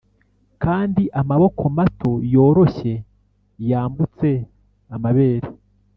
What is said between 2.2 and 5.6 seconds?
yoroshye yambutse amabere,